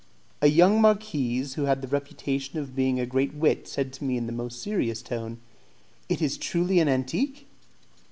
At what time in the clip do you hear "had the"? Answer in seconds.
1.65-1.87